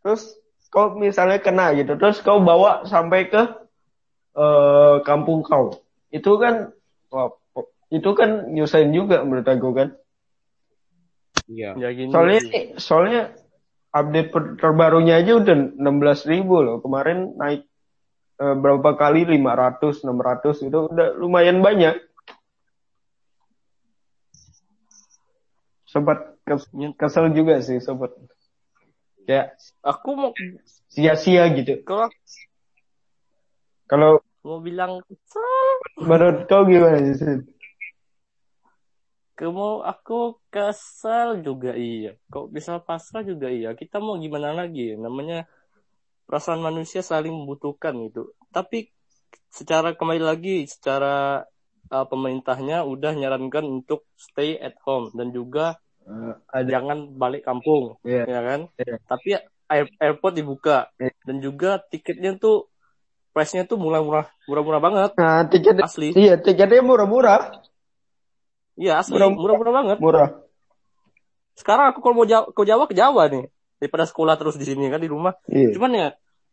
[0.00, 0.40] Terus
[0.72, 3.42] kau misalnya kena gitu, terus kau bawa sampai ke
[4.40, 5.76] eh kampung kau.
[6.08, 6.72] Itu kan
[7.12, 7.28] wah,
[7.92, 9.88] itu kan nyusahin juga menurut aku kan.
[11.44, 12.08] iya Ya gini.
[12.08, 12.64] Soalnya sih.
[12.80, 13.22] soalnya
[13.92, 16.76] update terbarunya aja udah 16.000 ribu loh.
[16.80, 17.68] Kemarin naik
[18.40, 22.00] eh, berapa kali 500, 600 itu udah lumayan banyak.
[25.84, 28.16] Sempat kes- kesel juga sih sempat.
[29.28, 30.30] Kayak aku mau
[30.88, 31.84] sia-sia gitu.
[31.84, 32.08] kalau
[33.84, 35.44] Kalau mau bilang kesel,
[36.00, 37.44] menurut kau gimana sih?
[39.32, 42.14] Kamu aku kesel juga iya.
[42.28, 43.72] Kok bisa pasrah juga iya.
[43.72, 44.92] Kita mau gimana lagi?
[44.94, 45.48] Namanya
[46.28, 48.32] perasaan manusia saling membutuhkan gitu.
[48.52, 48.92] Tapi
[49.48, 51.44] secara kembali lagi secara
[51.92, 57.94] uh, pemerintahnya udah nyarankan untuk stay at home dan juga Eh, ada jangan balik kampung,
[58.02, 58.26] Iya.
[58.26, 58.60] ya kan?
[58.74, 58.94] Iya.
[59.06, 59.38] Tapi
[59.70, 61.14] air, airport dibuka Iya.
[61.22, 62.66] dan juga tiketnya tuh
[63.30, 66.10] price-nya tuh murah-murah, murah-murah banget, Nah, tiket asli.
[66.18, 67.54] iya tiketnya murah-murah,
[68.78, 69.98] Iya asli, Murah- murah-murah banget.
[70.00, 70.28] murah.
[71.52, 73.44] Sekarang aku kalau mau Jawa, ke Jawa ke Jawa nih
[73.76, 75.36] daripada sekolah terus di sini kan di rumah.
[75.50, 75.76] Iya.
[75.76, 76.08] Cuman ya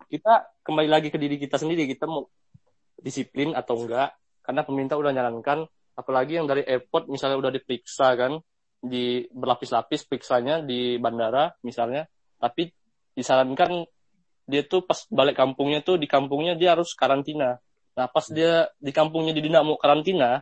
[0.09, 2.27] kita kembali lagi ke diri kita sendiri kita mau
[2.99, 4.11] disiplin atau enggak
[4.43, 5.63] karena pemerintah udah nyarankan
[5.95, 8.41] apalagi yang dari airport misalnya udah diperiksa kan
[8.79, 12.07] di berlapis-lapis periksanya di bandara misalnya
[12.39, 12.71] tapi
[13.13, 13.85] disarankan
[14.49, 17.59] dia tuh pas balik kampungnya tuh di kampungnya dia harus karantina
[17.93, 20.41] nah pas dia di kampungnya dia tidak mau karantina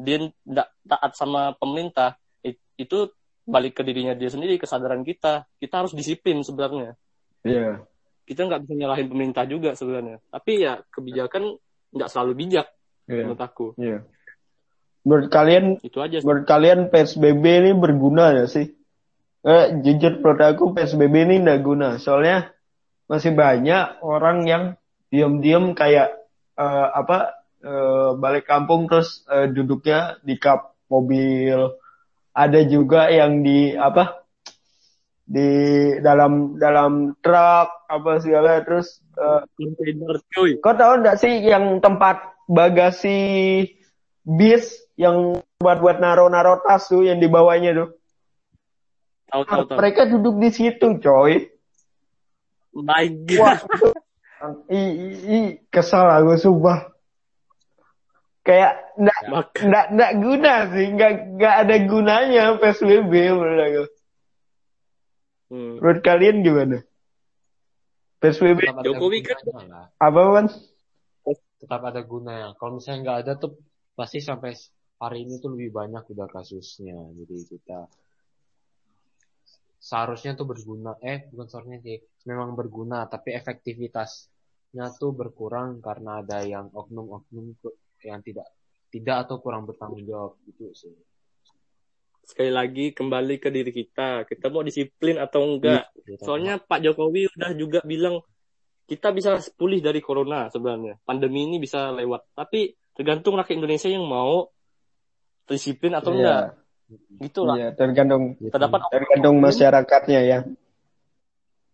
[0.00, 3.12] dia tidak taat sama pemerintah it- itu
[3.44, 6.96] balik ke dirinya dia sendiri kesadaran kita kita harus disiplin sebenarnya
[7.40, 7.84] Iya.
[8.24, 11.56] kita nggak bisa nyalahin pemerintah juga sebenarnya tapi ya kebijakan
[11.90, 12.66] nggak selalu bijak
[13.06, 13.24] Iya.
[13.24, 14.00] menurut aku Iya.
[15.00, 16.24] Menurut kalian itu aja sih.
[16.28, 18.68] menurut kalian PSBB ini berguna ya sih?
[19.40, 21.96] Eh, jujur menurut aku PSBB ini nggak guna.
[21.96, 22.52] Soalnya
[23.08, 24.64] masih banyak orang yang
[25.08, 26.12] diam-diam kayak
[26.52, 31.76] eh, apa eh, balik kampung terus eh, duduknya di kap mobil.
[32.30, 34.22] Ada juga yang di apa
[35.30, 35.50] di
[36.02, 42.34] dalam dalam truk apa segala terus eh, Container, cuy Kau tahu nggak sih yang tempat
[42.50, 43.62] bagasi
[44.26, 47.88] bis yang buat buat naro-naro tas tuh yang di bawahnya tuh.
[49.30, 51.46] tahu tahu tahu Mereka duduk di situ, coy.
[52.74, 53.06] my
[53.38, 53.88] Wah, god itu,
[54.76, 55.38] i, i, i,
[55.70, 56.90] kesal aku sumpah.
[58.50, 63.84] Kayak nggak Mak- nggak nggak guna sih, nggak nggak ada gunanya PSBB menurut aku.
[65.54, 65.74] Hmm.
[65.78, 66.82] Menurut kalian gimana?
[68.18, 69.86] PSBB Tetap Jokowi kan- gunanya lah.
[70.02, 70.46] apa kan?
[71.60, 72.48] tetap ada gunanya.
[72.58, 73.52] Kalau misalnya nggak ada tuh
[73.94, 74.50] pasti sampai
[74.98, 76.96] hari ini tuh lebih banyak udah kasusnya.
[77.14, 77.86] Jadi kita
[79.78, 80.98] seharusnya tuh berguna.
[81.00, 83.06] Eh bukan seharusnya sih, memang berguna.
[83.06, 84.18] Tapi efektivitasnya
[84.98, 88.46] tuh berkurang karena ada yang oknum-oknum tuh yang tidak
[88.90, 90.90] tidak atau kurang bertanggung jawab gitu sih.
[92.24, 96.26] sekali lagi kembali ke diri kita kita mau disiplin atau enggak Gitu.
[96.26, 98.18] soalnya Pak Jokowi udah juga bilang
[98.86, 104.06] kita bisa pulih dari corona sebenarnya pandemi ini bisa lewat tapi tergantung rakyat Indonesia yang
[104.06, 104.50] mau
[105.46, 106.54] disiplin atau enggak
[107.22, 110.38] gitu lah Iya, tergantung terdapat tergantung masyarakatnya ya.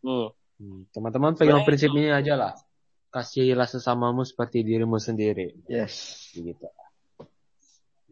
[0.04, 0.28] Hmm.
[0.56, 1.68] Hmm, Teman-teman pegang Boleh.
[1.68, 2.52] prinsip ini aja lah.
[3.10, 5.56] Kasihilah sesamamu seperti dirimu sendiri.
[5.70, 6.28] Yes.
[6.36, 6.66] Gitu.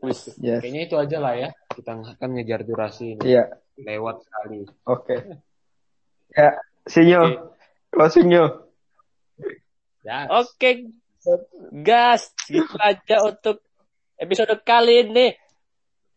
[0.00, 0.36] Wis.
[0.40, 0.60] Yes.
[0.60, 1.50] Kayaknya itu aja lah ya.
[1.72, 3.22] Kita akan ngejar durasi ini.
[3.24, 3.44] Iya.
[3.80, 4.60] Lewat sekali.
[4.86, 5.16] Oke.
[6.34, 6.50] Ya,
[6.86, 7.52] sinyo.
[7.90, 8.64] Closingnya.
[10.04, 10.28] Ya.
[10.28, 10.92] Oke,
[11.72, 13.64] gas, gitu aja untuk
[14.20, 15.32] episode kali ini.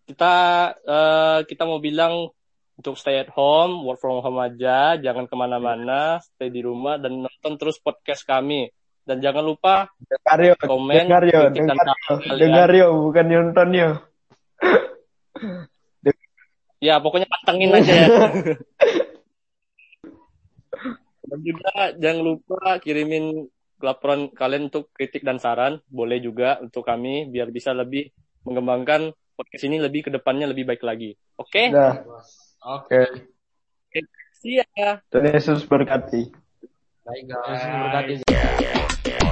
[0.07, 0.35] Kita
[0.75, 2.31] eh, kita mau bilang
[2.77, 7.25] untuk stay at home, work from home aja, jangan ke mana-mana, stay di rumah dan
[7.25, 8.69] nonton terus podcast kami.
[9.07, 13.89] Dan jangan lupa Dengar yo, Komen, dengar yo, dengar yo, dengar yo, bukan nonton yo.
[16.77, 18.07] ya pokoknya pantengin aja ya.
[21.27, 23.49] dan juga jangan lupa kirimin
[23.81, 28.13] laporan kalian untuk kritik dan saran, boleh juga untuk kami biar bisa lebih
[28.45, 31.13] mengembangkan podcast ini lebih ke depannya lebih baik lagi.
[31.37, 31.69] Oke?
[31.69, 32.46] Dah, Oke.
[32.67, 33.01] Oke.
[34.45, 35.01] Ya.
[35.09, 36.29] Tuhan Yesus berkati.
[37.01, 37.63] Baik guys.
[37.63, 39.26] Terima kasih.